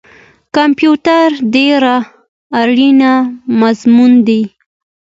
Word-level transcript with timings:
کمپیوټر 0.55 1.27
ډیر 1.55 1.81
اړین 2.61 2.99
مضمون 3.61 4.11
دی 4.27 4.41